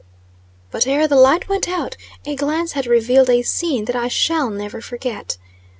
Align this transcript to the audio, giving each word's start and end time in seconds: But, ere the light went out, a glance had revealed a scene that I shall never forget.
But, 0.71 0.87
ere 0.87 1.07
the 1.07 1.15
light 1.15 1.47
went 1.47 1.69
out, 1.69 1.95
a 2.25 2.35
glance 2.35 2.71
had 2.71 2.87
revealed 2.87 3.29
a 3.29 3.43
scene 3.43 3.85
that 3.85 3.95
I 3.95 4.07
shall 4.07 4.49
never 4.49 4.81
forget. 4.81 5.37